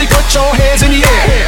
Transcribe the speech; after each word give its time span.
Everybody 0.00 0.22
put 0.22 0.32
your 0.32 0.54
hands 0.54 0.82
in 0.84 0.92
the 0.92 1.02
air. 1.02 1.47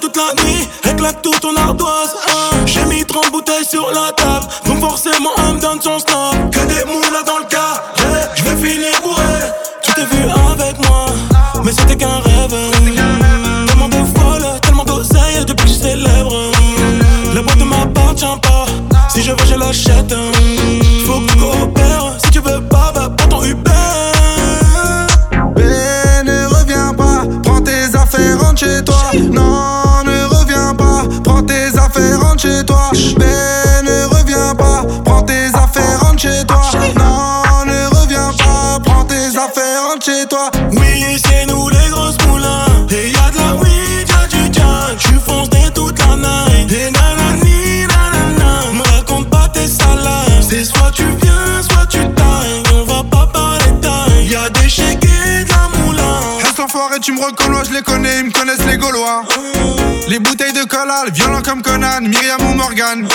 Toute 0.00 0.16
la 0.16 0.42
nuit, 0.42 0.68
éclate 0.84 1.22
tout 1.22 1.38
ton 1.40 1.54
ardoise. 1.56 2.14
Hein. 2.28 2.56
J'ai 2.66 2.84
mis 2.86 3.04
30 3.04 3.30
bouteilles 3.30 3.64
sur 3.64 3.90
la 3.92 4.12
table, 4.12 4.46
donc 4.66 4.80
forcément 4.80 5.30
on 5.38 5.54
me 5.54 5.60
donne 5.60 5.80
son 5.80 5.98
snap. 5.98 6.50
Que 6.50 6.60
des 6.66 6.84
moules 6.84 7.02
dans 7.26 7.38
le 7.38 7.44
cas, 7.44 7.82
je 8.34 8.42
vais 8.44 8.56
finir 8.56 8.92
bourré. 9.02 9.22
Tu 9.82 9.92
t'es 9.94 10.04
vu 10.04 10.22
avec 10.52 10.78
moi, 10.86 11.06
mais 11.64 11.72
c'était 11.72 11.96
qu'un 11.96 12.20
rêve. 12.20 12.54
Tellement 13.66 13.88
de 13.88 14.18
folle, 14.18 14.46
tellement 14.62 14.84
d'oseille 14.84 15.44
depuis 15.46 15.64
que 15.64 15.70
je 15.70 15.78
célèbre. 15.78 16.34
La 17.34 17.42
boîte 17.42 17.58
ne 17.58 17.64
m'appartient 17.64 18.24
pas, 18.42 18.66
si 19.08 19.22
je 19.22 19.32
veux 19.32 19.46
je 19.46 19.54
l'achète. 19.56 20.14
Faut 21.06 21.20
que 21.20 21.32
tu 21.32 21.38
coopères, 21.38 22.14
si 22.24 22.30
tu 22.30 22.38
veux 22.40 22.60
pas, 22.62 22.92
va 22.94 23.08
pas 23.10 23.26
ton 23.26 23.42
Uber. 23.42 23.70
Mais 25.56 26.22
ne 26.24 26.46
reviens 26.46 26.94
pas, 26.94 27.24
prends 27.42 27.60
tes 27.60 27.94
affaires, 27.94 28.40
rentre 28.40 28.60
chez 28.60 28.84
toi. 28.84 28.96
Non, 29.32 29.53
affaires, 32.54 32.76
rentre 32.76 32.94
chez 32.94 33.14
toi. 33.14 33.18
Mais 33.18 33.43
Reste 56.74 56.86
enfoiré, 56.86 57.00
tu 57.00 57.12
me 57.12 57.20
reconnais, 57.20 57.64
je 57.68 57.72
les 57.72 57.82
connais, 57.82 58.18
ils 58.18 58.24
me 58.24 58.32
connaissent 58.32 58.66
les 58.66 58.76
Gaulois. 58.76 59.22
Les 60.08 60.18
bouteilles 60.18 60.52
de 60.52 60.64
cola, 60.64 61.04
violents 61.12 61.42
comme 61.42 61.62
Conan, 61.62 62.00
Myriam 62.00 62.40
ou 62.50 62.54
Morgan. 62.54 63.06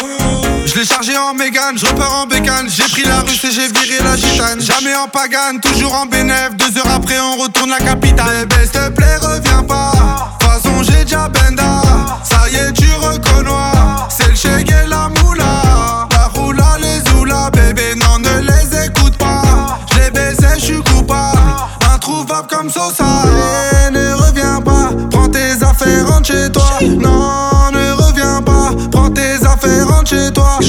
Je 0.66 0.76
l'ai 0.80 0.86
chargé 0.86 1.18
en 1.18 1.34
Mégane, 1.34 1.78
je 1.78 1.86
repars 1.86 2.22
en 2.22 2.26
bécane. 2.26 2.70
J'ai 2.70 2.84
pris 2.84 3.04
la 3.04 3.20
russe 3.20 3.44
et 3.44 3.52
j'ai 3.52 3.68
viré 3.68 4.02
la 4.02 4.16
gitane. 4.16 4.62
Jamais 4.62 4.96
en 4.96 5.10
pagane, 5.10 5.60
toujours 5.60 5.94
en 5.94 6.06
bénéf. 6.06 6.52
Deux 6.56 6.78
heures 6.78 6.92
après, 6.96 7.20
on 7.20 7.36
retourne 7.36 7.72
la 7.72 7.80
capitale. 7.80 8.46
Bébé, 8.48 8.62
s'il 8.62 8.72
te 8.72 8.90
plaît, 8.92 9.18
reviens 9.18 9.64
pas. 9.64 10.09
Rentre 26.20 26.28
chez 26.28 26.52
toi. 26.52 26.64
Non, 26.82 27.72
ne 27.72 27.92
reviens 27.94 28.42
pas, 28.42 28.72
prends 28.92 29.10
tes 29.10 29.46
affaires, 29.46 29.88
rentre 29.88 30.10
chez 30.10 30.32
toi. 30.32 30.60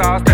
stars. 0.00 0.29